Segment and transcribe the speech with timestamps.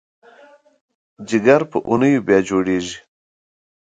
[1.29, 2.97] جګر په اونیو بیا جوړېږي.